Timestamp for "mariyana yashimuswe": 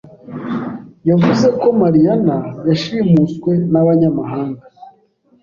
1.81-3.51